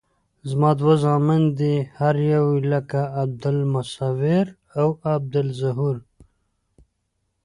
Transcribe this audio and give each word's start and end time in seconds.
زما 0.49 0.69
دوه 0.79 0.95
زامن 1.03 1.41
دي 1.59 1.75
هر 1.99 2.15
یو 2.33 2.47
لکه 2.71 3.01
عبدالمصویر 3.21 4.45
او 4.79 4.89
عبدالظهور. 5.13 5.97